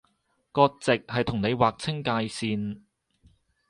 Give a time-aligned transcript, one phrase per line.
[0.51, 2.79] 割蓆係同你劃清界線